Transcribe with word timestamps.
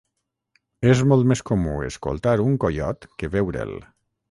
És 0.93 1.03
molt 1.11 1.29
més 1.33 1.43
comú 1.51 1.75
escoltar 1.89 2.35
un 2.47 2.59
coiot 2.65 3.09
que 3.21 3.33
veure'l. 3.39 3.79